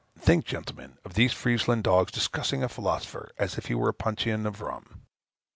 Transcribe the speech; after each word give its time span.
Think, 0.17 0.45
gentlemen, 0.45 0.97
of 1.05 1.13
these 1.13 1.31
Friezland 1.31 1.83
dogs 1.83 2.11
discussing 2.11 2.63
a 2.63 2.69
philosopher 2.69 3.29
as 3.37 3.59
if 3.59 3.67
he 3.67 3.75
were 3.75 3.89
a 3.89 3.93
puncheon 3.93 4.47
of 4.47 4.59
rum. 4.59 5.03